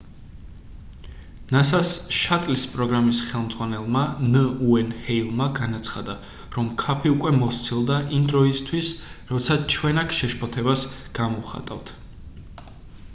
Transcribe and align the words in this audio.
nasa-ს 1.55 1.91
შატლის 2.19 2.63
პროგრამის 2.71 3.19
ხელმძღვანელმა 3.25 4.01
ნ. 4.23 4.41
უეინ 4.69 4.95
ჰეილმა 5.03 5.47
განაცხადა 5.61 6.17
რომ 6.57 6.73
ქაფი 6.85 7.13
უკვე 7.19 7.35
მოსცილდა 7.43 8.01
იმ 8.19 8.27
დროისთვის 8.33 8.93
როცა 9.35 9.59
ჩვენ 9.77 10.05
აქ 10.07 10.19
შეშფოთებას 10.23 10.89
გამოვხატავთ 11.23 11.95